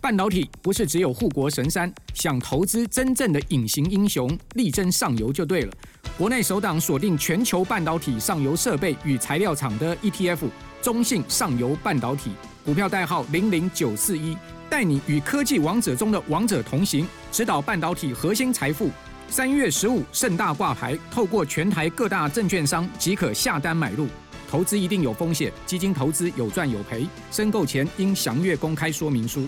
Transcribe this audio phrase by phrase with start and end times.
[0.00, 5.72] 半导体不是只有护国神山，想投资真正的隐形英雄，力争上游就对了。
[6.16, 10.38] 国内首档锁定全球半导体上游设备与材料厂的 ETF，
[10.80, 12.30] 中信上游半导体，
[12.64, 14.34] 股票代号零零九四一，
[14.70, 18.90] 带你与科技王者中的王者同行，指导半导体核心财富。
[19.28, 24.08] 三月十五盛大挂牌，透过全台各大证券商即可下单买入。
[24.50, 29.46] 投资一定有风险，基金投资有赚有赔，申购前应详阅公开说明书。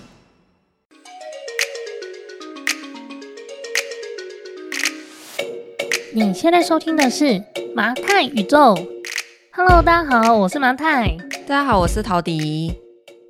[6.14, 7.42] 你现在收听的是
[7.74, 8.74] 麻太宇宙。
[9.52, 11.16] Hello，大家好，我是麻太。
[11.46, 12.78] 大家好，我是陶迪。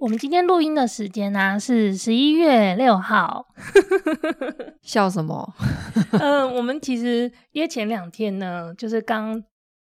[0.00, 3.46] 我们今天录音的时间呢、啊、是十一月六号。
[4.82, 5.54] 笑什么？
[6.10, 9.42] 嗯、 呃，我们其实约前两天呢，就是刚。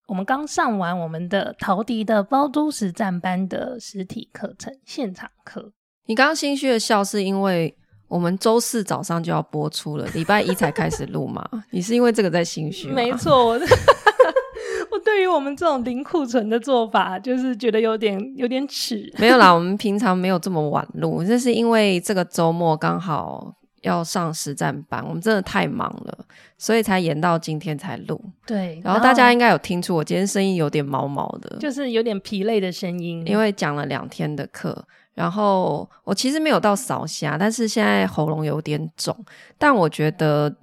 [0.08, 5.70] 我们刚上完我们的陶迪的包租实战班的实体课程现场课。
[6.06, 7.76] 你刚刚心虚的笑，是因为
[8.08, 11.46] 我们周四早上就要播出了，礼拜一才开始录嘛？
[11.70, 12.94] 你是因为这个在心虚吗？
[12.94, 13.52] 没错，我
[14.90, 19.12] 我对于我们这种零库存的做法，就是觉得有点有点耻。
[19.18, 23.54] 没有啦，我们平常没有这么晚录，这是因为这个周末刚好。
[23.82, 26.18] 要上实战班，我们真的太忙了，
[26.58, 28.20] 所以才延到今天才录。
[28.44, 34.84] 对，然后大家应该有听出我今天声音有点毛毛的，就是有点疲累的声音，因为讲了两天的课。
[35.18, 39.12] 然后我其实没有到扫虾，但是现在喉咙有点肿。
[39.58, 40.54] 但我觉得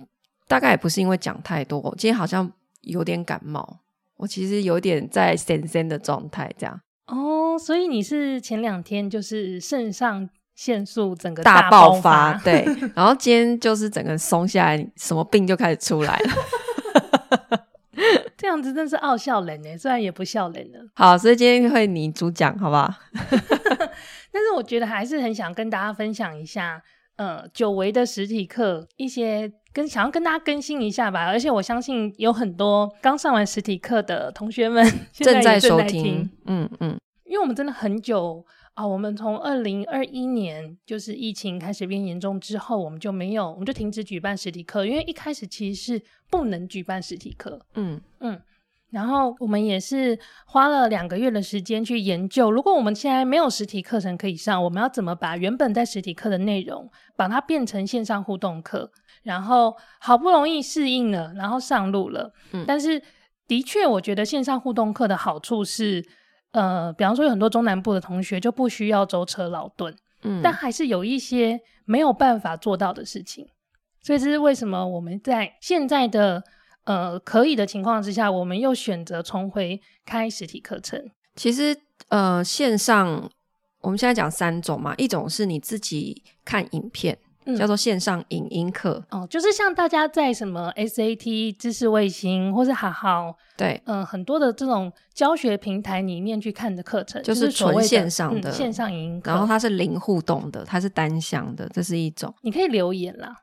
[0.48, 2.50] 大概也不是因为讲太多，我今天好像
[2.82, 3.82] 有点感冒。
[4.16, 6.80] 我其实有点在神仙的状态，这样。
[7.08, 10.30] 哦，所以你是前两天就是肾上。
[10.56, 16.30] 腺素整个大爆发，大爆发，对， 然后今天就是整个松下来，什么病就开始出来了。
[18.38, 20.80] 这样子真是傲笑人呢，虽然也不笑人了。
[20.96, 22.90] 好，所以今天会你主讲，好不好？
[24.56, 26.82] 我觉得还是很想跟大家分享一下，
[27.18, 31.26] 呃，久违的实体课一些跟想要跟大家更新一下吧。
[31.26, 38.46] 而且我相信有很多刚上完实体课的同学们 正在收听，听嗯嗯，因为我们真的很久。
[38.76, 47.66] 啊、哦，我们从二零二一年就是疫情开始变严重之后，我们就没有，我们就停止举办实体课，因为一开始其实是不能举办实体课。
[47.76, 48.38] 嗯嗯，
[48.96, 58.90] 然后我们也是花了两个月的时间去研究，如果我们现在没有实体课程可以上，我们要怎么把原本在实体课的内容，把它变成线上互动课？
[59.24, 62.32] 然后好不容易适应了，然后上路了。
[62.54, 63.02] 嗯，但是
[63.46, 66.04] 的确，我觉得线上互动课的好处是。
[66.52, 73.46] 呃，比方说有很多中南部的同学就不需要舟车劳顿，嗯，但还是有一些没有办法做到的事情，
[74.02, 76.42] 所以这是为什么我们在现在的
[76.86, 81.00] 呃可以的情况之下，我们又选择重回开实体课程。
[81.36, 83.30] 其实呃线上
[83.82, 87.18] 我们现在讲三种嘛，一种是你自己看影片。
[87.60, 102.34] 叫做线上影音课、嗯、哦，就是像大家在什么 SAT 知识卫星或是好好对，嗯、呃，很多的这种教学平台里面去看的课程，就是纯线上的、嗯、线上影音课，然后它是零互动的，它是单向的，这是一种。
[102.42, 103.36] 你可以留言啦，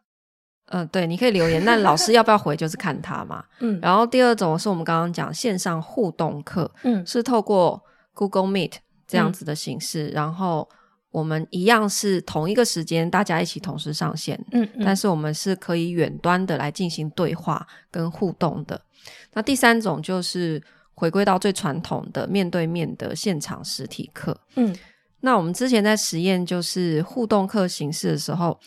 [0.72, 3.78] 嗯、呃，对，你可以留言，那老师要不要回就是看他嘛， 嗯。
[3.80, 7.82] 然后第二种是我们刚刚讲线上互动课，嗯，是透过
[8.14, 8.72] Google Meet
[9.06, 10.68] 这样子的形式，嗯、然后。
[11.12, 18.80] 我们一样是同一个时间，大家一起同时上线，嗯，嗯，但是我们是可以远端的来进行对话跟互动的。
[19.34, 20.58] 那第三种就是
[20.94, 24.74] 回归到最传统的面对面的现场实体课，嗯，
[25.20, 28.58] 那我们之前在实验就是互动课形式的时候，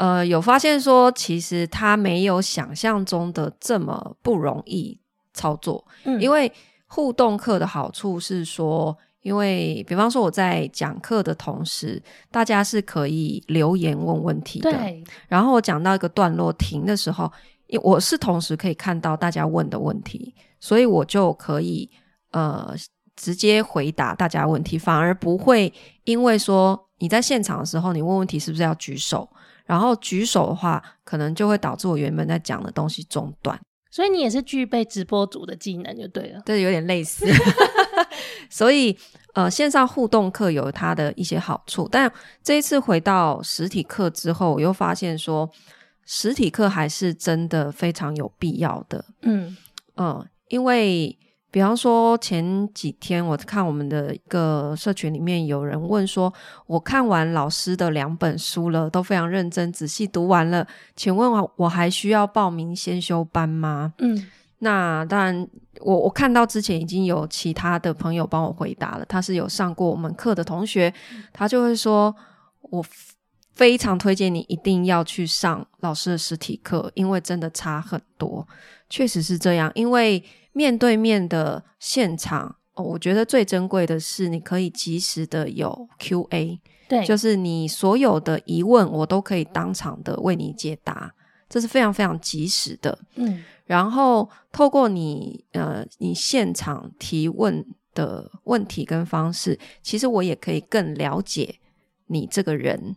[0.00, 4.98] 呃，有发现说其实它没有想象中的这么不容易
[5.34, 6.50] 操作，嗯，因为
[6.86, 8.96] 互动课的好处是说。
[9.22, 14.72] 因为，比方说我在讲课的同时，大家是可以留言问问题的。
[14.72, 15.04] 对。
[15.28, 17.30] 然后我讲到一个段落停的时候，
[17.66, 21.86] 因我是同时可以看到大家问的问题，所以我就可以
[22.30, 22.74] 呃
[23.14, 25.70] 直接回答大家问题，反而不会
[26.04, 29.28] 因为说你在现场的时候，你问问题是不是要举手？
[29.70, 33.56] 然后举手的话，可能就会导致我原本在讲的东西中断。
[33.88, 36.42] 所以你也是具备直播主的技能就对了。
[36.44, 37.24] 对，有点类似。
[38.50, 38.96] 所以，
[39.34, 42.12] 呃，线上互动课有它的一些好处，但
[42.42, 45.48] 这一次回到实体课之后，我又发现说，
[46.04, 49.04] 实体课还是真的非常有必要的。
[49.22, 49.56] 嗯
[49.94, 51.16] 嗯、呃，因为
[51.50, 56.32] 比方说前几天我看我们的一个社群里面有人问说，
[56.66, 63.92] 我看完老师的两本书了，都非常认真仔细读完了，请问我我还需要报名先修班吗？
[63.98, 64.28] 嗯。
[64.62, 65.48] 那当然，
[65.80, 70.92] 我我看到之前已经有其他的朋友帮我回答了，他是有上过我们课的同学，
[71.32, 72.14] 他就会说，
[72.60, 72.84] 我
[73.54, 78.46] 非常推荐你一定要去上老师的实体课，因为真的差很多，
[78.88, 79.70] 确实是这样。
[79.74, 86.58] 因为面对面的现场，哦，我觉得最珍贵的是你可以及时的有 QA，
[86.88, 91.12] 对，就是你所有的疑问，我都可以当场的为你解答，
[91.48, 92.98] 这是非常非常及时的。
[93.16, 97.64] 嗯，然后透过你呃，你现场提问
[97.94, 101.56] 的问题跟方式，其实我也可以更了解
[102.06, 102.96] 你这个人，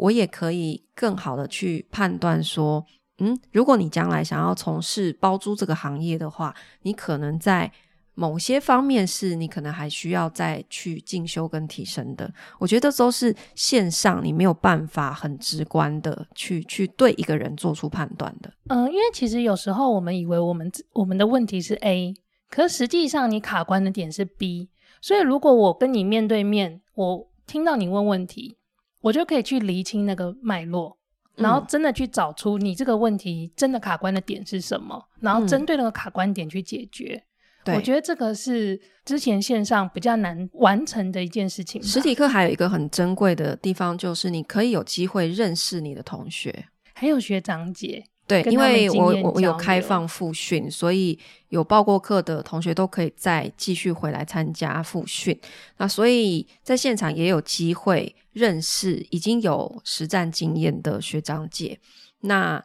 [0.00, 2.84] 我也可以更好的去判断说，
[3.18, 7.70] 嗯，如果你将来想要从事包租这个行业的话，你可能在
[8.14, 12.32] 某些方面是你可能还需要再去进修跟提升的。
[12.58, 18.50] 我觉得这都是线上你没有办法很直观的去去对一个人做出判断的。
[18.68, 22.14] 嗯，因为其实有时候我们以为我们我们的问题是 A。
[22.48, 24.70] 可实际上，你卡关的点是 B，
[25.00, 28.56] 所以如果我跟你面对面，我听到你问问题，
[29.00, 30.96] 我就可以去厘清那个脉络，
[31.36, 37.22] 然后真的去找出你这个问题真的卡关的点是什么，然后针对那个卡关点去解决。
[37.64, 41.82] 嗯、我觉得这个是之前线上比较难完成的一件事情。
[41.82, 48.04] 实体课还有一个很珍贵的地方，就是你可以有机会认识你的同学，还有学长姐。
[48.30, 51.18] 对，因为我我有开放复训，所以
[51.48, 55.36] 有报过课的同学都可以再继续回来参加复训。
[55.78, 61.78] 那所以在现场也有机会认识已经有实战经验的学长姐。
[62.20, 62.64] 那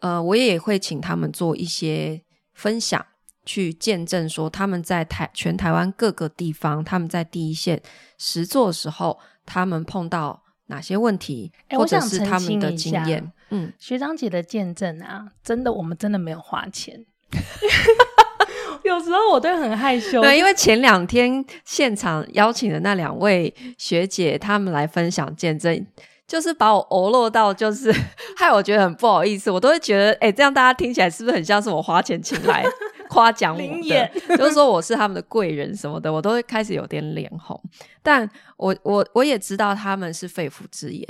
[0.00, 2.20] 呃，我也会请他们做一些
[2.52, 3.06] 分享，
[3.46, 7.80] 去见证说他们在台全台湾各个地方，他们在第一线
[8.18, 13.32] 实做的时候，他们碰到哪些问题，欸、或者是他们的经验。
[13.50, 17.04] 嗯，学长姐的见证啊，真的，我们真的没有花钱。
[18.84, 25.86] 有时候我都很害羞，对，因为前两天现场邀请的那两位学姐，他们来分享见证，
[26.26, 27.90] 就是把我欧落到，就是
[28.36, 29.50] 害我觉得很不好意思。
[29.50, 32.62] 我都会觉得，哎、欸，这样大家听起来是不是很像是我花钱请来
[33.14, 34.10] 夸奖我的？
[34.36, 37.58] 就是说我是他们的贵人什么的，我都会开始有点脸红。
[38.02, 41.06] 但我我我也知道他们是肺腑之言。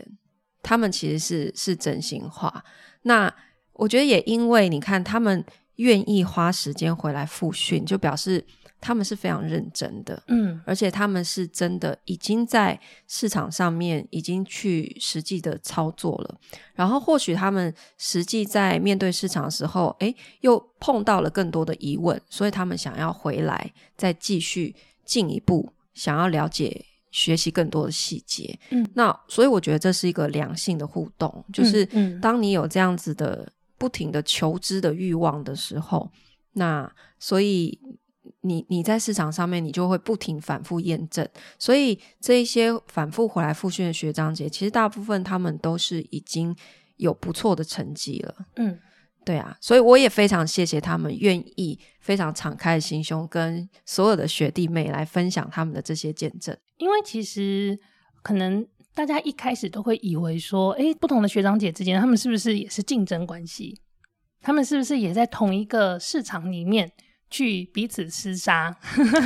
[0.62, 2.64] 他们其实是是真心话，
[3.02, 3.30] 那
[3.74, 5.44] 我觉得也因为你看他们
[5.76, 8.42] 愿意花时间回来复训，就表示
[8.84, 12.78] 他们是非常认真的，嗯，而且他们是真的已经在
[13.08, 16.38] 市场上面已经去实际的操作了，
[16.74, 24.76] 然后或许他们实际在面对市场的时候，诶，又碰到了更多的疑问，所以他们想要回来再继续
[25.06, 26.84] 进一步想要了解。
[27.14, 31.86] 学习更多的细节，嗯，那所以我觉得这是一个良性的互动，就是
[32.20, 33.48] 当你有这样子的
[33.78, 36.10] 不停的求知的欲望的时候，
[36.54, 37.78] 那所以
[38.40, 41.28] 你你在市场上面你就会不停反复验证，
[41.58, 46.54] 所以这一些反复回来复训的学长姐，其实大部分他们都是已经
[46.96, 48.78] 有不错的成绩了，嗯。
[49.26, 56.54] 对啊，所以我也非常谢谢他们愿意非常敞开的心胸，跟所有的学弟妹来分享他们的这些见证。
[56.76, 57.78] 因为其实
[58.22, 63.80] 可能大家一开始都会以为说，哎，不同的学长姐之间，他们是不是也是竞争关系？
[64.42, 66.92] 他们是不是也在同一个市场里面
[67.34, 68.76] 去彼此厮杀？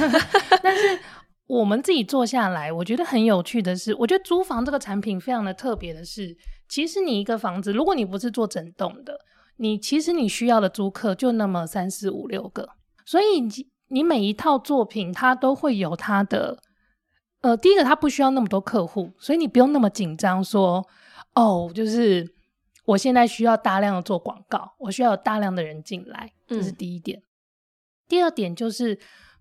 [0.62, 0.98] 但是
[1.46, 6.36] 我们自己做下来，我觉得很有趣的是，我觉得租房这个产品非常的特别的是，
[6.68, 9.18] 其实你一个房子，如果你不是做整栋的。
[9.60, 12.68] 你其实你需要的租客就那么三四五六个，
[13.04, 13.50] 所以你
[13.88, 16.56] 你每一套作品它都会有它的，
[17.40, 20.86] 呃，第一个它不需要那么多客户，所以你不用那么紧张说，
[21.34, 22.24] 哦，就是
[22.84, 27.18] 我现在需要大量的做广告，我需要有大量的人进来，这是第一点。
[27.18, 27.22] 嗯、
[28.08, 28.98] 第二点就是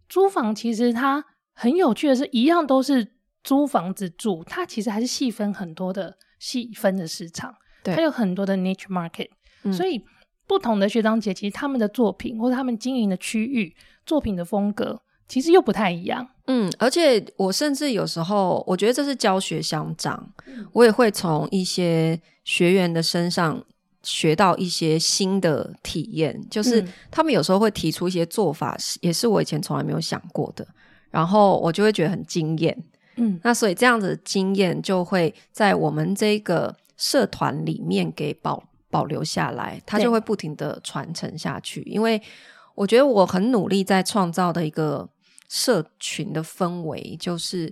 [0.09, 9.29] 租房其实它很有趣的是，一样都是租房子住，它其实还是细分很多的细分的市场，对它有很多的 niche market。
[9.71, 10.03] 所以，
[10.45, 16.27] 不同的学长姐，其实他们的作品或者他们经营的区域、作品的风格，其实又不太一样。
[16.45, 20.31] 嗯，而且我甚至有时候，我觉得这是教学相长。
[20.45, 23.61] 嗯、我也会从一些学员的身上
[24.03, 30.67] 学到一些新的体验，就是他们有时候会提出一些做法，也是我以前从来没有想过的，
[31.09, 32.83] 然后我就会觉得很惊艳。
[33.15, 38.63] 嗯，那所以这样子的经验就会在我们这个社团里面给保。
[38.89, 41.81] 保留下来，它就会不停的传承下去。
[41.81, 42.19] 因为
[42.73, 45.07] 我觉得我很努力在创造的一个
[45.49, 47.71] 社群的氛围，就是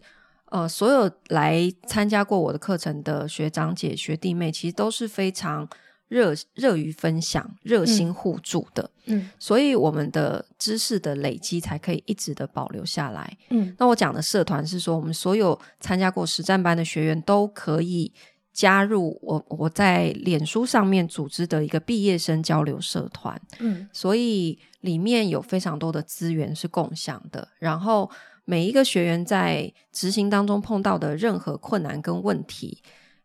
[0.50, 5.67] 呃，所有来参加过我的课程的学长姐、学弟妹，其实都是非常
[6.07, 8.89] 热热于分享、热心互助的。
[9.05, 13.38] 嗯，所以我们的知识的累积才可以一直的保留下来。
[13.50, 18.13] 嗯，那我讲的社团是说，我们所有参加过实战班的学员都可以。
[18.55, 27.50] 加入我我在脸书上面组织的一个毕业生交流社团，嗯，所以里面有非常多的资源是共享的。
[27.59, 28.09] 然后
[28.45, 32.81] 每一个学员在执行当中碰到的任何困难跟问题，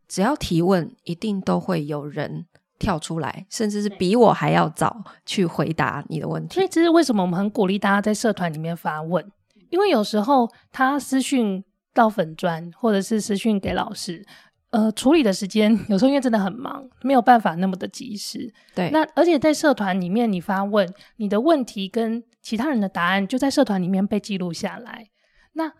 [0.08, 2.46] 只要提问，一定都会有人
[2.80, 6.54] 跳出来，甚至是比我还要早去回答你的问题。
[6.54, 9.24] 所以这是为什么我们很鼓励大家在社团里面发问，
[9.68, 11.62] 因为有时候他私讯
[11.94, 14.26] 到粉砖，或者是私讯给老师。
[14.70, 18.54] 呃，处理的时间有时候因为真的很忙，没有办法那么的及时。
[18.72, 25.08] 对，那而且在社团里面，你发问，你的问题跟其他人的答案就在社团里面被记录下来。
[25.54, 25.72] 那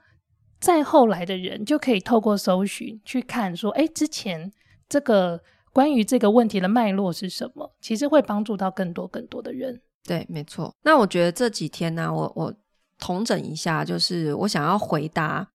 [0.58, 4.50] 再后来的人就可以透过搜寻去看，说，哎，之前
[4.88, 5.40] 这个
[5.72, 7.70] 关于这个问题的脉络是什么？
[7.80, 9.80] 其实会帮助到更多更多的人。
[10.04, 10.74] 对，没错。
[10.82, 12.54] 那我觉得这几天呢、我我
[12.98, 15.48] 统整一下，就是我想要回答，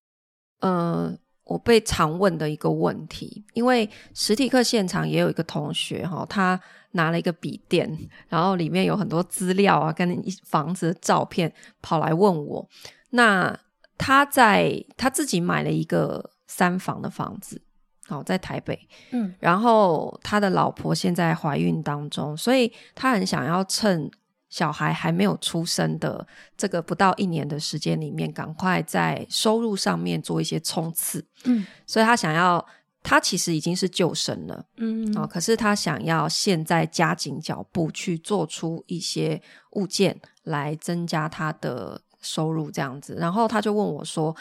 [0.60, 1.16] 呃。
[1.48, 6.60] 我被常问的一个问题，因为实体课现场也有一个同学哈，他
[6.94, 7.88] 拿了一个笔电，
[8.28, 11.54] 然后里面有很多资料啊，跟房子的照片，
[11.84, 12.68] 跑来问我。
[13.12, 13.56] 那
[13.96, 17.62] 他在他自己买了一个三房的房子，
[18.08, 24.10] 好，在台北，嗯，然后他的老婆现在怀孕当中，所以他很想要趁。
[24.48, 31.26] 小孩还没有出生的这个不到一年的时间里面，赶快在收入上面做一些冲刺。
[31.44, 32.66] 嗯，所以他想要，
[33.04, 34.66] 他其实已经是救生了。
[34.78, 43.18] 嗯，哦，可是他想要现在加紧脚步去做出一些物件来增加他的收入，这样子。
[43.20, 44.34] 然后他就问我说：“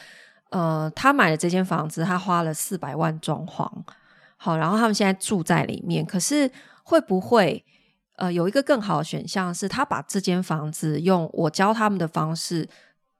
[0.50, 3.70] 呃，他买了这间房子，他花了四百万装潢，
[4.36, 6.50] 好，然后他们现在住在里面，可是
[6.82, 7.64] 会不会？”
[8.16, 12.68] 呃，有一个更好的选项是，他把这间房子用我教他们的方式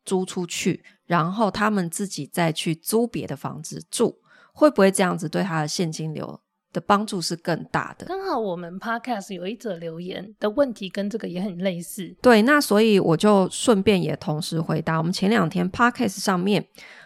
[0.05, 4.21] 租出去，然后他们自己再去租别的房子住，
[4.53, 6.41] 会不会这样子对他的现金流
[6.73, 8.07] 的帮助是更大的？
[8.07, 14.99] 刚好我们 Podcast 有一则留言的问题跟这个也很类似，对，那所以我就顺便也同时回答。
[14.99, 16.65] 我们前两天 Podcast 上面，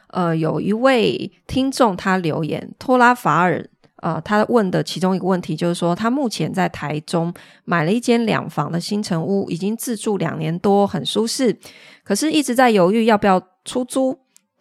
[0.09, 3.69] 呃，有一位听众他留言，托拉法尔。
[4.01, 7.35] 呃，他问的其中一个问题就是说，他目前在台中
[7.65, 11.59] 买了一间两房的新城屋，已经自住两年多，很舒适，
[12.05, 14.17] 可是一直在犹豫要不要出租，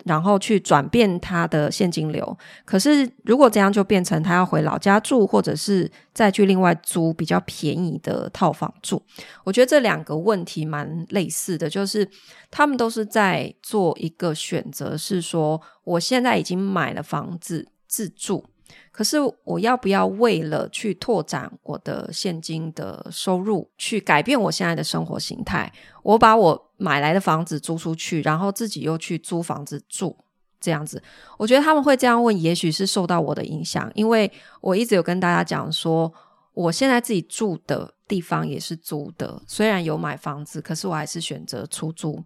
[0.08, 2.38] 然后去转变他的现金流。
[2.66, 9.02] 可是如果这样，就变成他要回老家住，或者是再去另外租比较便宜的套房住。
[9.44, 12.10] 我觉得这两个问题蛮类似的，就是
[12.50, 18.46] 他们都是在做一个选择，是说我现在已经买了房子自住。
[18.92, 25.72] 可是我要不要为了去拓展我的现金的收入，去改变我现在的生活形态？
[26.02, 30.18] 我把我买来的房子租出去，然后自己又去租房子住，
[30.60, 31.02] 这样子，
[31.38, 34.32] 我觉得他们会这样问，也许是受到我的影响，因为
[34.62, 36.12] 我一直有跟大家讲说，
[36.54, 42.24] 我现在自己住的地方也是租的，虽然有买房子，可是我还是选择出租，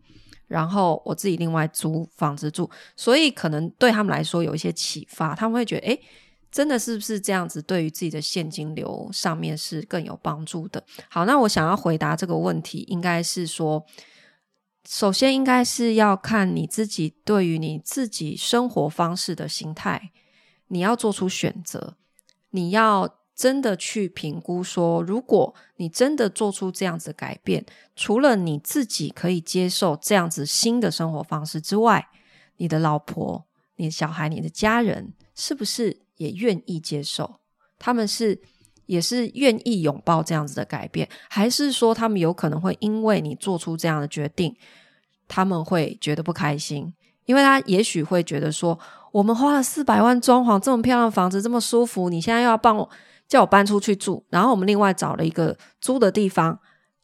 [0.48, 6.02] 然后我自己另外租房子住，所以可能对他们来说有一些启发，他们会觉得，诶。
[6.52, 7.62] 真的是不是这样子？
[7.62, 10.84] 对于自己的现金流上面是更有帮助的。
[11.10, 13.86] 好，那我想要回答这个问题，应该是说，
[14.86, 20.12] 首先应该是要看你自己对于你自己生活方式的心态，
[20.68, 21.96] 你要做出选择。
[22.50, 27.66] 你要真的去评估说，如果你真的做出这样子改变，
[27.96, 32.10] 除了你自己可以接受这样子新的生活方式之外，
[32.58, 33.46] 你的老婆、
[33.78, 36.02] 你的小孩、你的家人，是不是？
[36.22, 37.40] 也愿意接受，
[37.80, 38.40] 他们是
[38.86, 44.56] 也是愿意拥抱这样子的改变，还是说他们有可能会因为你做出这样的决定，
[45.28, 46.94] 他们会觉得不开心？
[47.26, 48.78] 因为他也许会觉得说，
[49.12, 52.88] 我们花了四百万装潢这么漂亮的房子，这么舒服，你现在又要帮我
[53.28, 56.60] 叫我搬出去住，然后我们另外找了一个租的地方，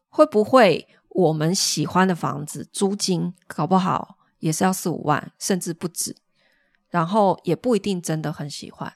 [0.10, 6.16] 会不会我们喜欢的房子租金搞不好也是要四五万，甚至不止，
[6.90, 8.94] 然后也不一定真的很喜欢。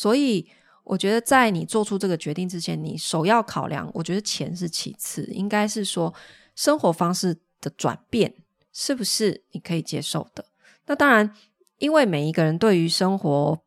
[0.00, 0.48] 所以，
[0.84, 6.14] 我觉得在你做出这个决定之前，你首要考量，我觉得钱是其次，应该是说
[6.54, 8.32] 生活方式的转变
[8.72, 10.44] 是不是你可以接受的。
[10.86, 11.34] 那当然，
[11.78, 13.60] 因为每一个人对于生活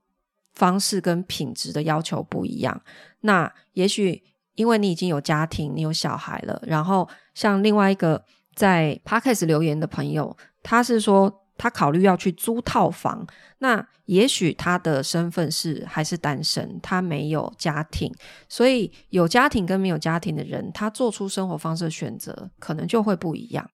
[0.53, 2.81] 方式跟品质的要求不一样。
[3.19, 4.23] 那也许
[4.55, 8.23] 因为你已经有家庭，你有小孩了，然后像另外一个
[8.55, 11.40] 在 Podcast 留言的朋友，他是说。
[11.61, 13.23] 他考虑要去租套房，
[13.59, 18.11] 那也许他的身份是还是单身，他没有家庭，
[18.49, 23.69] 所以有家庭跟没有家庭的人，他做出生活方式的选择可能就会不一样。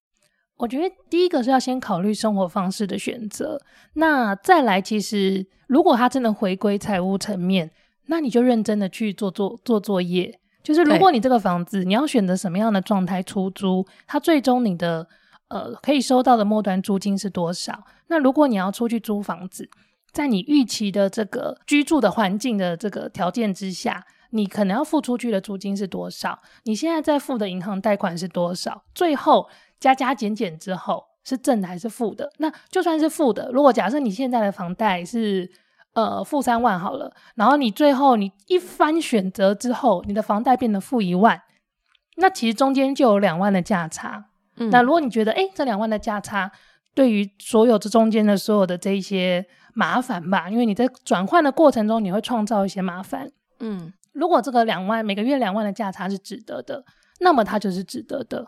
[0.58, 3.62] 我觉得第一个是要先考虑生活方式的选择，
[3.94, 7.72] 那再来，其实如果他真的回归财务层面，
[8.08, 10.38] 那你就认真的去做做做作业。
[10.62, 15.08] 就是如果你这个房子你要选择什么样的状态出租，它最终你的
[15.50, 17.86] 呃可以收到的末端租金是多少？
[18.08, 19.70] 那如果你要出去租房子，
[20.12, 26.40] 在你预期的这个居住的环境的这个条件之下，你可能要付出去的租金是多少？
[26.64, 28.84] 你现在在付的银行贷款是多少？
[28.96, 29.48] 最后
[29.80, 32.32] 加加减减之后是正的还是负的？
[32.38, 35.50] 那就算是负的，如果假设你现在的房贷是
[35.94, 41.42] 呃负三万好了，然后你最后你一番选择之后，你的房贷变得负一万，
[42.16, 44.30] 那其实中间就有两万的价差。
[44.58, 46.52] 嗯，那如果你觉得诶这两万的价差
[46.94, 53.32] 对于所有这中间的所有的这一些麻烦吧，因为你在转换的过程中你会创造一些麻烦。
[53.60, 53.94] 嗯。
[54.14, 56.84] 如果这个两万每个月两万的价差是值得的，
[57.20, 58.48] 那么它就是值得的。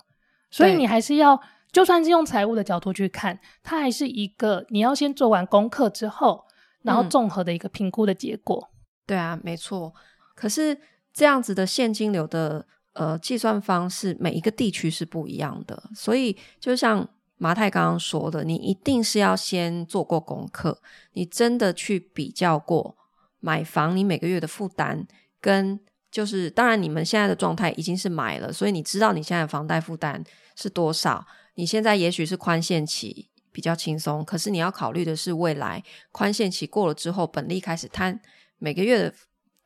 [0.49, 1.39] 所以你还是要，
[1.71, 6.43] 就算是用财务的角度去看，它还是一个你要先做完功课之后，
[6.81, 8.57] 然后综合的一个评估的结果。
[8.71, 8.73] 嗯、
[9.05, 9.93] 对啊，没错。
[10.33, 10.75] 可是
[11.13, 12.65] 这样子的现金流的
[12.99, 15.89] 呃计算方式，每一个地区是不一样的。
[15.95, 20.81] 所以就像麻太刚刚说的，你一定是要先做过功课，
[21.13, 22.97] 你真的去比较过
[23.39, 25.07] 买房你每个月的负担。
[25.39, 25.79] 跟
[26.11, 30.21] 就是，当然你们现在的状态已经是买了，所以你知道你现在的房贷负担
[30.57, 31.25] 是多少。
[31.55, 38.19] 你现在也许是宽限期比较轻松，可是你要考虑的是未来宽限期过了之后，本利开始摊，
[38.57, 39.13] 每个月的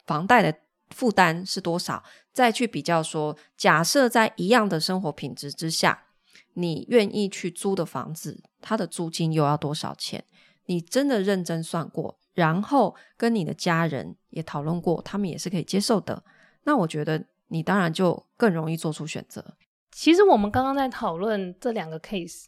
[0.06, 0.56] 房贷的
[0.92, 6.06] 负担是多少，再去比较说，假设在一样的生活品质之下，
[6.56, 10.24] 你愿意去租的房子，它的租金又要多少钱？
[10.66, 12.18] 你真的认真算过？
[12.34, 16.24] 然后跟你的家人也讨论过，他们也是可以接受的。
[16.64, 19.56] 那我觉得你当然就更容易做出选择。
[19.92, 22.46] 其实我们刚刚在讨论这两个 case，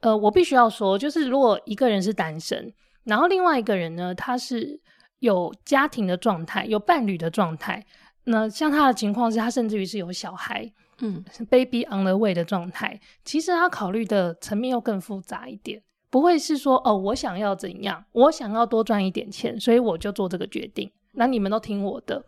[0.00, 2.72] 呃，我必须要说，就是如果一个人是单身，
[3.04, 4.80] 然后另外一个人呢，他是
[5.20, 7.86] 有家庭的状态，有伴侣的状态，
[8.24, 10.70] 那像他的情况是，他甚至于是有小孩，
[11.00, 15.82] 嗯，baby on the way 的状态，其实他考虑的层面又更复杂一点。
[16.10, 20.90] 不会是说哦，我想要怎样，我想要多赚一点钱，所以我就做这个决定。
[21.12, 22.24] 那你们都听我的。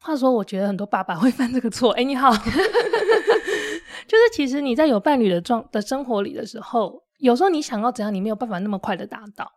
[0.00, 1.90] 话说，我觉得很多爸爸会犯这个错。
[1.92, 2.30] 哎，你好，
[4.06, 9.50] 就是其实你在有伴侣的状的生活里的时候，有时候你想要怎样，你没有办法那么快的达到。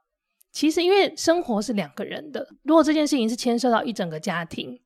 [0.52, 4.78] 其实因为生活是两个人的，如果这件事情是牵涉到一整个家庭，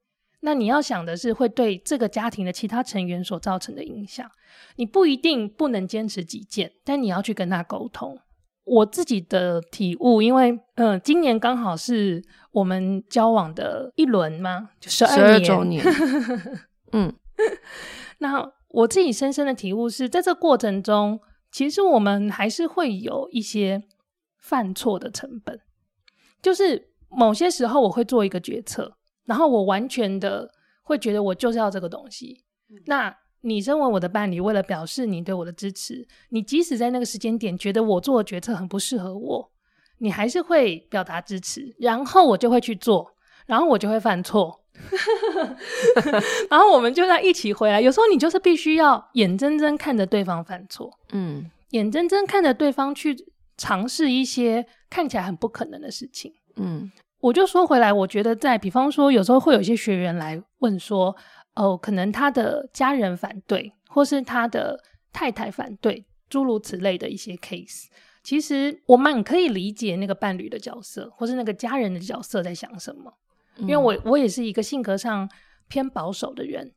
[0.45, 4.29] 那你要想的是会对这个家庭的其他成员所造成的影响。
[4.75, 8.17] 你不一定不能坚持己见，但你要去跟他沟通。
[8.63, 15.84] 我自己的体悟，因为嗯、呃，今年刚好是我们交往的一轮嘛，就十二周年。
[16.93, 17.12] 嗯，
[18.19, 21.19] 那我自己深深的体悟是在这个过程中，
[21.51, 23.84] 其实我们还是会有一些
[24.38, 25.60] 犯错的成本。
[26.41, 28.95] 就是某些时候我会做一个决策，
[29.26, 30.50] 然后我完全的
[30.84, 32.44] 会觉得我就是要这个东西。
[32.70, 39.52] 嗯、那你身为我的伴侣，为了表示你对我的支持，你即使在那个时间点觉得我做的决策很不适合我，
[40.00, 44.64] 你还是会表达支持，然后我就会去做，然后我就会犯错，
[46.50, 47.80] 然后我们就在一起回来。
[47.80, 53.16] 有时候你就是必须要眼睁睁看着对方犯错，嗯，眼睁睁看着对方去
[53.58, 56.92] 尝试一些看起来很不可能的事情，嗯，
[57.26, 61.16] 我就说回来，我觉得在比方说，有时候会有一些学员来问说。
[61.56, 64.78] 哦，可能他的家人反对，或是他的
[65.14, 67.86] 太太反对，诸如此类的一些 case。
[68.22, 73.14] 其实我蛮可以理解那个伴侣的角色，或是那个家人的角色在想什么。
[73.60, 75.30] 因为我我也是一个性格上
[75.70, 76.74] 偏保守的人，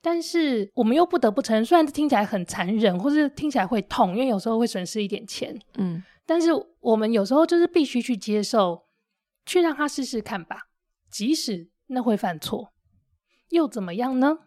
[0.00, 6.48] 但是我们又不得不承认，虽然这听起来很残忍，或是听起来会痛，因为有时候会损失一点钱，嗯，但是
[6.80, 8.82] 我们有时候就是必须去接受，
[9.50, 10.68] 去让他试试看吧，
[11.10, 12.72] 即使那会犯错。
[13.48, 14.38] 又怎么样呢？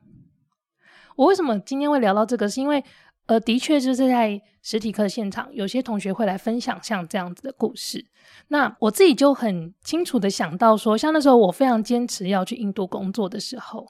[1.17, 2.47] 我为什么今天会聊到这个？
[2.47, 2.81] 是因为，
[3.25, 8.05] 呃，的确就是在实体课现场，有些同学会来分享像这样子的故事。
[8.47, 13.85] 那我自己就很清楚的想到说，像那时候我非常坚持要去印度工作的时候，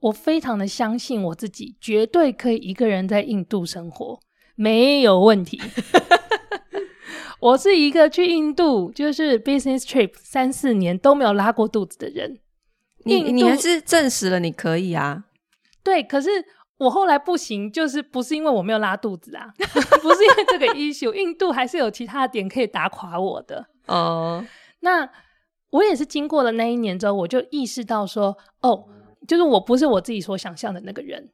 [0.00, 4.18] 我非常的相信我自己，绝对可以一个人在印度生活，
[4.56, 5.62] 没有问题。
[7.40, 12.38] 我是一个去印度就是 business trip 三四年都没有拉过肚子的人。
[13.04, 15.24] 你你还是证实了你可以啊？
[15.84, 16.30] 对，可是
[16.78, 19.52] 我后来不行，就是不是因为我没有拉肚子啊，
[20.02, 23.66] 不是因为这个 issue， 印度还是有其他的点可以打垮我的。
[23.86, 24.48] 哦，uh，
[24.80, 25.10] 那
[25.70, 28.86] 我也是经过了那一年之后，我就意识到说，哦，
[29.28, 31.28] 就是我不是我自己所想象的那个人。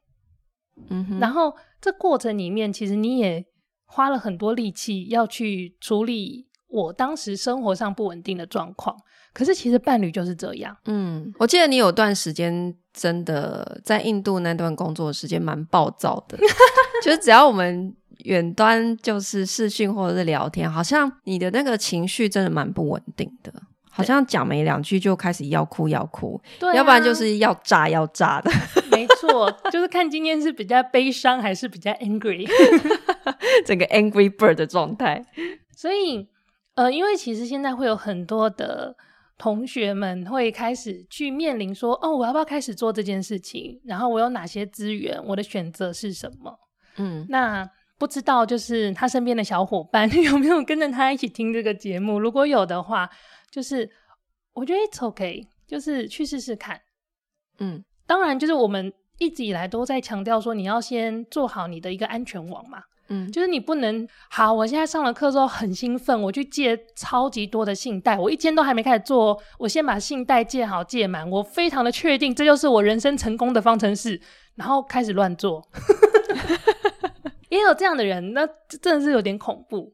[0.89, 3.45] 嗯哼，然后这过程里面，其实你也
[3.93, 8.95] 花了很多力气要去处理我当时生活上不稳定的状况。
[9.33, 10.75] 可是其实伴侣就是这样。
[10.85, 16.37] 嗯，我记得你有段时间真的在印度那段工作时间蛮暴躁的，
[17.03, 23.53] 就是只要我们远端就是视讯或者是聊天，好像你的那个情绪真的蛮不稳定的，
[23.91, 28.49] 好像讲没两句就开始要哭要哭，对啊，要不然就是要炸要炸的。
[28.89, 32.47] 没错，就是看今天是比较悲伤还是比较 angry，
[33.65, 35.23] 整个 angry bird 的状态。
[35.75, 36.27] 所以，
[36.75, 38.95] 呃，因为其实现在会有很多的。
[39.37, 43.81] 同学们会开始去面临说：“哦，我要不要开始做这件事情？
[43.85, 45.19] 然后我有哪些资源？
[45.25, 46.55] 我的选择是什么？”
[46.97, 52.19] 嗯，那不知道就是他身边的小伙伴 有没有跟着他一起听这个节目？
[52.19, 53.09] 如果有的话，
[53.51, 53.87] 就是
[54.53, 56.81] 我觉得 it's OK，就是去试试看。
[57.59, 62.81] 嗯，当然，就是我们一直以来都在强调说，你要先做好你的一个安全网嘛。
[63.09, 64.53] 嗯，就是你不能好。
[64.53, 74.21] 我现在上了课之后很兴奋，我去借超级多的信贷，我一天都还没开始做，我先把信贷借好借满，我非常的确定这就是我人生成功的方程式，
[74.55, 75.61] 然后开始乱做。
[77.49, 78.47] 也有这样的人，那
[78.81, 79.93] 真的是有点恐怖。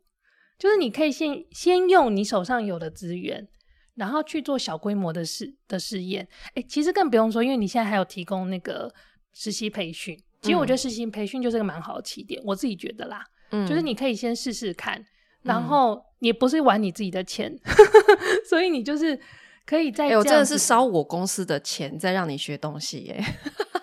[0.58, 3.48] 就是你可以先先用你手上有的资源，
[3.96, 6.28] 然后去做小规模的试的试验。
[6.56, 8.94] 哎，其实更不用说，因为你现在还有提供那个
[9.34, 10.18] 实习培训。
[10.42, 15.04] 其实我觉得实习培训就是个蛮好的起点，嗯，我自己觉得啦，嗯，就是你可以先试试看，
[15.42, 17.76] 然后也不是玩你自己的钱，嗯、
[18.48, 19.20] 所以你就是
[19.66, 23.24] 可以在，哎，我真的是烧我公司的钱在让你学东西耶，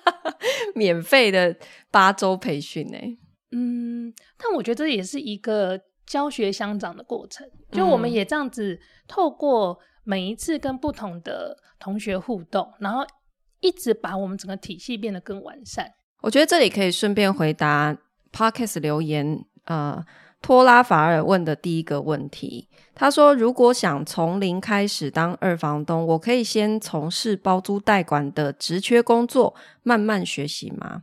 [0.77, 1.57] 免费的
[1.91, 3.19] 八周培训耶，
[3.51, 13.05] 嗯，但我觉得这也是一个教学相长的过程，就我们也这样子透过每一次跟不同的同学互动，然后
[13.61, 15.91] 一直把我们整个体系变得更完善。
[16.23, 17.97] 我觉得这里可以顺便回答
[18.33, 20.05] Podcast 留言，呃，
[20.41, 22.69] 托拉法尔问的第一个问题。
[22.95, 31.03] 他说：“如果想从零开始当二房东，我可以先从事包租代管的职缺工作，慢慢学习吗？”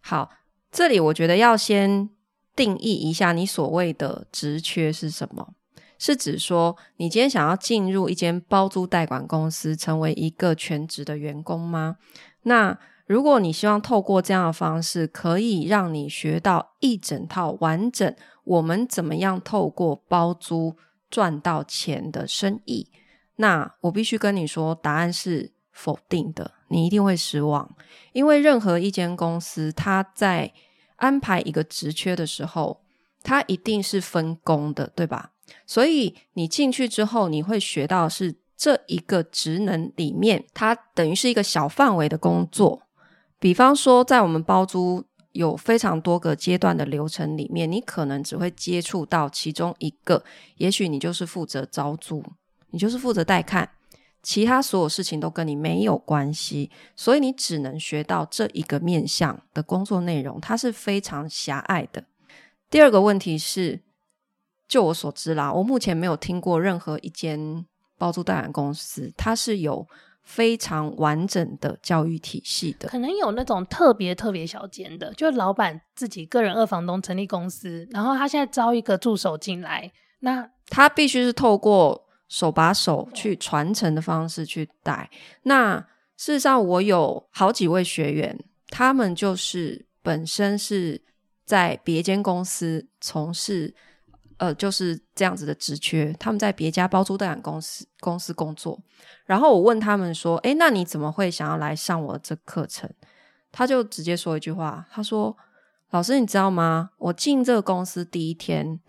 [0.00, 0.30] 好，
[0.70, 2.08] 这里我觉得要先
[2.54, 5.54] 定义一下你所谓的职缺是什么？
[5.98, 11.96] 是指说你今天想要进入一间包租代管公司，成为一个全职的员工吗？
[12.42, 20.76] 那如果你希望透过这样的方式，可以让你学到一整套完整，我们怎么样透过包租
[21.10, 22.88] 赚到钱的生意，
[23.36, 27.76] 那我必须跟你说，答案是否定的，你一定会失望。
[28.12, 30.52] 因为任何一间公司，它在
[31.02, 32.80] 安排一个职缺的时候，
[33.24, 35.32] 它一定是分工的，对吧？
[35.66, 42.82] 所以你进去之后，你会学到是这一个职能里面，它等于是一个小范围的工作。
[43.40, 50.22] 比方说，在我们包租有非常多个阶段的流程里面，你可能只会接触到其中一个，
[50.58, 52.22] 也许你就是负责招租，
[52.70, 53.68] 你就是负责带看，
[54.22, 62.04] 其他所有事情都跟你没有关系，所以你只能学到这一个面向的工作内容，它是非常狭隘的。
[62.70, 63.80] 第二个问题是，
[64.68, 67.66] 就我所知啦，我目前没有听过任何一间
[67.98, 69.86] 包租代管公司，它是有。
[70.24, 85.10] 非常完整的教育体系的，可能有那种特别特别小间的，就老板自己个人二房东成立公司，然后他现在招一个助手进来，那他必须是透过手把手去传承的方式去带。
[85.42, 85.76] 那
[86.16, 91.02] 事实上，我有好几位学员，他们就是本身是
[91.44, 93.74] 在别间公司从事。
[94.38, 98.76] 呃，就是这样子的职缺，他们在别家包租代管公司公司工作。
[99.24, 102.90] 然后我问他们说：“诶，那你怎么会想要来上我这课程？”
[103.52, 105.36] 他就直接说一句话，他说
[105.92, 106.90] ：“老师，你知道吗？
[106.98, 108.80] 我进这个公司第一天，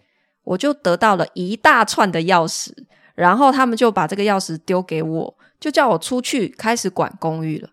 [0.44, 2.72] 我就得到了一大串的钥匙，
[3.14, 7.70] 然后他们就把这个钥匙丢给我，就叫我出去开始管公寓了，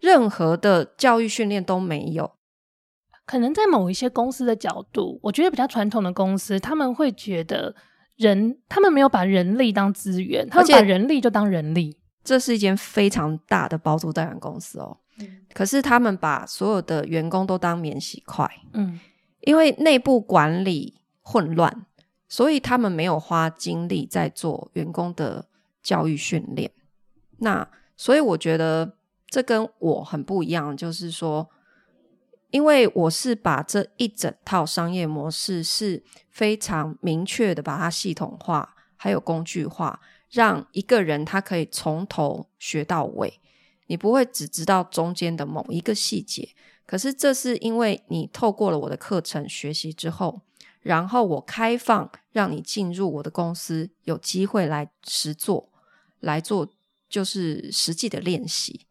[0.00, 2.32] 任何的教育训练都没有。”
[3.26, 7.74] 可能在某一些公司的角度，我觉得比较传统的公司，他们会觉得
[8.16, 11.96] 人，他们没有把人力当资源，他们把人力就当人力。
[12.22, 18.98] 这是一间非常大的包租代管公司哦，嗯，可是他们把所有的员工都当免洗筷，嗯，
[19.40, 21.86] 因为内部管理混乱，
[22.28, 25.46] 所以他们没有花精力在做员工的
[25.82, 26.70] 教育训练。
[27.38, 28.96] 那所以我觉得
[29.28, 31.50] 这跟我很不一样，就是说。
[32.50, 39.98] 因为我是把这一整套商业模式是非常明确的把它系统化，还有工具化，
[40.30, 43.40] 让一个人他可以从头学到尾，
[43.88, 46.50] 你不会只知道中间的某一个细节。
[46.86, 50.40] 可是这是因为你透过了我的课程学习之后，
[50.84, 55.72] 然后我开放让你进入我的公司，有机会来实做，
[56.20, 56.68] 来做
[57.08, 58.86] 就是实际的练习。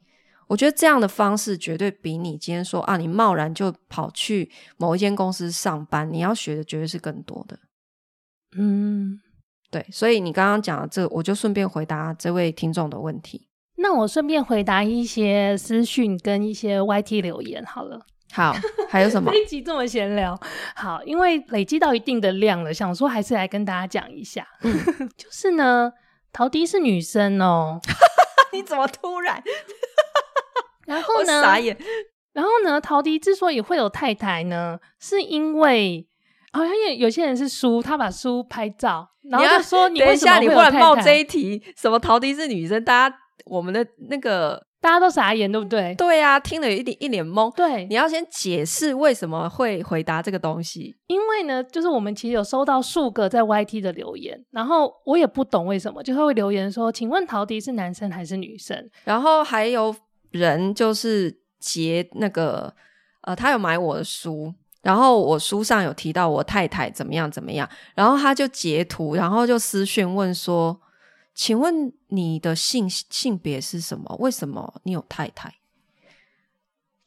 [0.48, 7.58] 我觉得这样的方式绝对比你今天说啊，你贸然就跑去某一间公司上班，你要学的绝对是更多的。
[8.58, 9.20] 嗯，
[9.72, 13.48] 对，所以你刚刚讲的这，我就顺便回答这位听众的问题。
[13.78, 18.06] 那我顺便回答一些私讯跟一些 YT 留言好了。
[18.34, 18.54] 好，
[18.90, 19.30] 还有什么？
[19.32, 20.38] 这一集这么闲聊，
[20.76, 24.46] 好，因为累积到一定的量了，想说还是来跟大家讲一下。
[24.64, 24.74] 嗯、
[25.16, 25.92] 就是呢，
[26.32, 27.82] 陶迪是女生哦、喔。
[28.52, 29.42] 你怎么突然？
[30.88, 31.42] 然后呢？
[31.42, 31.78] 傻眼。
[32.34, 32.82] 然后呢？
[32.82, 36.08] 陶迪之所以会有太太呢，是因为
[36.52, 40.72] 好像有有些人是书，他把书拍照，然后就说你为什么会有太太？
[40.72, 42.84] 等一下，你忽然冒这一题，什么陶迪是女生？
[42.84, 43.16] 大家
[43.46, 45.96] 我们的那个大家都傻眼，对不对？
[45.96, 47.50] 对呀、啊，听了一脸一脸懵。
[47.56, 50.94] 对，你要先解释为什么会回答这个东西。
[51.08, 59.96] 因为呢，就是我们其实有收到数个在 YT 的留言，然后我也不懂为什么，就会留言说：“请问陶迪是男生还是女生？”然后还有。
[60.34, 62.74] 人就是截那个，
[63.22, 70.76] 呃，他有买我的书，然后我书上有提到我太太怎么样怎么样，然后他就截图，然后就私讯问说
[71.34, 74.16] ：“请问你的性性别是什么？
[74.20, 75.56] 为什么你有太太？”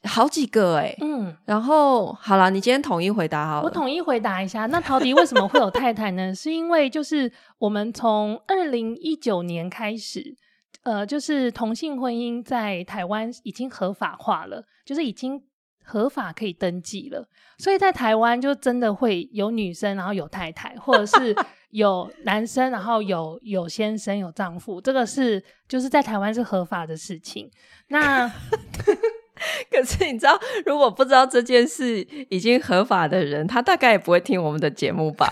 [0.03, 4.65] 好几个哎、欸，嗯，然后好了，你今天统一回答好了，我统一回答一下。
[4.67, 6.33] 那陶迪为什么会有太太呢？
[6.35, 10.35] 是因为就是我们从二零一九年开始。
[10.83, 15.43] 呃，就是同性婚姻在台湾已经合法化了，就是已经
[15.83, 21.35] 合法可以登记了，所以在台湾就真的会有女生，然后有太太，或者是
[21.69, 27.49] 有男生，然后有有先生、有丈夫，这个是就是在台湾是合法的事情。
[27.87, 28.27] 那
[29.69, 35.29] 可是你知道，如果不知道这件事已经合法的人，他大概也不会听我们的节目吧？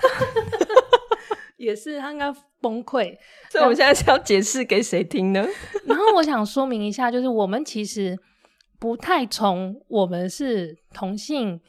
[1.58, 2.34] 也是，他应该。
[2.62, 3.16] 崩溃，
[3.52, 5.46] 所以我们现在是要解释给谁听呢？
[5.86, 8.18] 然后我想说明一下，就是我们其实
[8.80, 11.62] 不太从我们是同性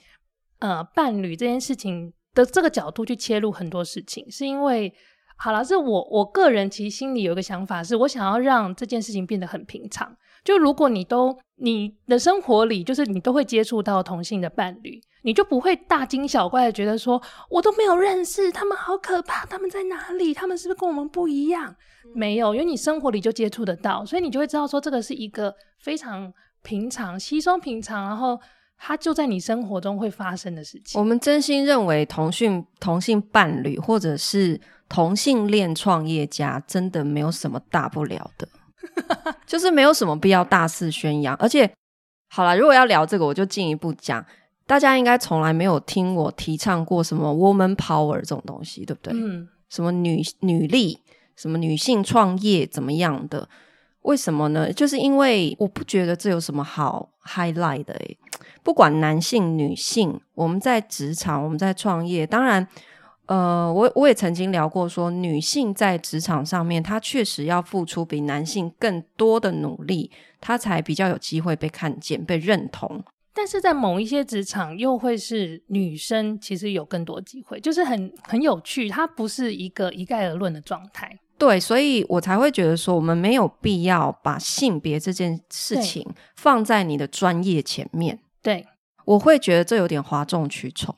[0.61, 4.95] 呃伴侣这件事情的这个角度去切入很多事情，是因为
[5.37, 10.17] 好了，是我我个人其实心里有一个想法，是我想要让这件事情变得很平常。
[10.45, 15.01] 就如果你都你的生活里，就是你都会接触到同性的伴侣。
[15.23, 17.21] 你就不会大惊小怪的觉得说，
[17.51, 20.33] 我都没有认识他们，好可怕，他们在哪里？
[20.33, 21.75] 他们是不是跟我们不一样？
[22.15, 28.39] 没有，因为你生活里就接触得到，所以你就会知道说，这个是一个非常平常、稀松平常，然后
[28.79, 31.01] 它就在你生活中会发生的事情。
[31.01, 38.49] 我们真心认为同性同性伴侣或者是同性恋创业家，真的没有什么大不了的，
[39.47, 41.35] 就是没有什么必要大肆宣扬。
[41.37, 41.71] 而且，
[42.29, 44.25] 好了，如果要聊这个，我就进一步讲。
[44.69, 49.13] 大家应该从来没有听我提倡过什么 woman power 这种东西，对不对？
[49.15, 50.99] 嗯，什么女女力，
[51.37, 53.49] 什么女性创业怎么样的？
[54.03, 54.73] 为什么呢？
[54.73, 58.19] 就是因为我不觉得这有什么好 highlight 的诶。
[58.63, 62.67] 不管男性女性，我们在职场，我们在创业，当然，
[63.27, 70.11] 呃，我我也曾经聊过说，女性在职场上面，她确实要付出比男性更多的努力，
[70.41, 73.05] 她才比较有机会被看见、被认同。
[73.33, 81.17] 但是在某一些职场，又会是女生其实有更多机会，就是很很有趣，它不是一个一概而论的状态。
[81.39, 88.19] 对，所以我才会觉得说，我们没有必要把性别这件事情放在你的专业前面。
[88.43, 88.67] 对，
[89.05, 90.95] 我会觉得这有点哗众取宠，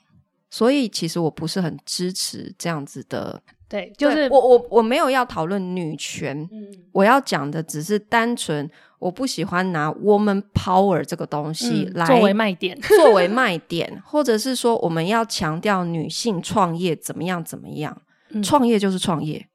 [0.51, 3.43] 所以其实我不是很支持这样子的。
[3.69, 8.71] 对，就是我我我没有要讨论女权，嗯，我要讲的只是单纯。
[8.99, 17.97] 我不喜欢拿 woman power 这个东西来作为卖点，作为卖点，或者是说我们要强调女性创业怎么样怎么样，
[18.43, 19.47] 创业就是创业，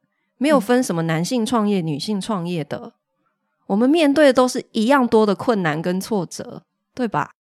[0.44, 2.92] 没有分什么男性创业、女性创业的，
[3.68, 7.32] 我们面对的都是一样多的困难跟挫折，对吧？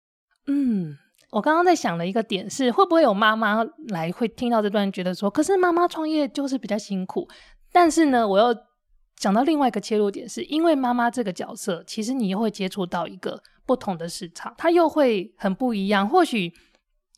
[0.47, 0.97] 嗯，
[1.31, 7.27] 我刚刚在想的一个点是，会不会有妈妈来会听到这段，觉得说，可是妈妈创业就是比较辛苦，
[7.73, 8.55] 但是呢，我又。
[9.15, 16.09] 讲到另外一个切入点，是因为妈妈这个角色，其实你又会接触到一个不同的市场，它又会很不一样。
[16.09, 16.51] 或许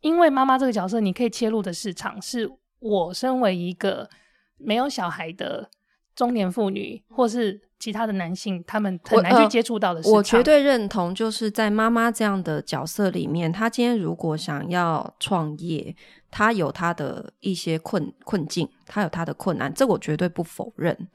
[0.01, 2.47] 因为妈妈这个角色，你可以切入的市场，是
[2.79, 4.07] 我身为一个
[4.57, 5.69] 没有小孩的
[6.15, 10.11] 中年妇女，或是其他的男性，他们很难去接触到的市场。
[10.11, 15.95] 我，呃，我绝对认同，就是在妈妈这样的角色里面，她今天如果想要创业，
[16.31, 21.09] 她有她的一些困困境，她有她的困难，这我绝对不否认。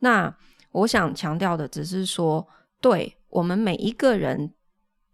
[0.00, 0.34] 那
[0.72, 2.46] 我想强调的只是说，
[2.80, 4.52] 对我们每一个人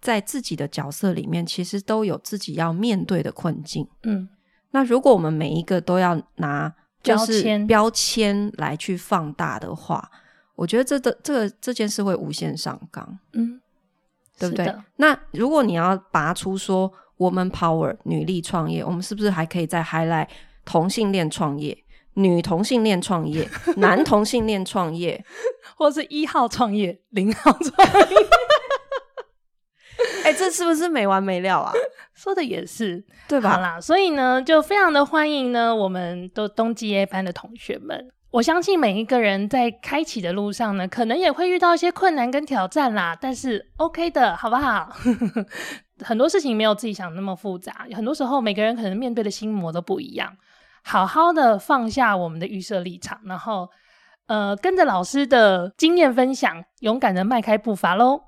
[0.01, 3.87] 在自己的角色里面，其实都有自己要面对的困境。
[4.05, 4.29] 嗯，
[4.71, 6.75] 那如果我们每一个都要拿
[7.07, 10.11] 就是标签来去放大的话，
[10.55, 13.61] 我觉得这个这个这件事会无限上纲，嗯，
[14.39, 14.75] 对不对？
[14.97, 20.29] 那如果你要拔出说 woman power 女力创业，我们是不是还可以再 highlight
[20.65, 21.77] 同性恋创业、
[22.15, 25.25] 女同性恋创业、男同性恋创业，
[25.77, 28.17] 或是一号创业、零号创业？
[30.27, 31.73] 哎、欸，这是不是没完没了啊？
[32.13, 33.51] 说的也是，对吧？
[33.51, 38.09] 好啦，所以呢，就非常的欢迎呢，我们都冬季 A 班的同学们。
[38.33, 44.91] 我相信每一个人在开启的路上呢，可能也会遇到一些困难跟挑战啦，但是 OK 的，好不好？
[46.05, 50.37] 很多事情没有自己想的那么复杂，很多时候每个人可能面对的心魔都不一样。
[50.83, 53.71] 好好的放下我们的预设立场，然后
[54.27, 58.23] 呃，跟着老师的经验分享，勇敢的迈开步伐喽。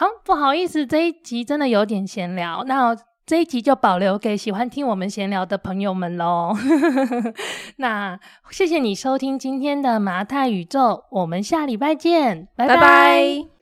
[0.00, 6.56] 好，不好意思，这一集真的有点闲聊，那这一集就保留给喜欢听我们闲聊的朋友们喽。
[7.76, 8.18] 那
[8.50, 12.76] 谢谢你收听今天的麻太宇宙，我们下礼拜见，拜拜。
[12.76, 13.59] 拜拜。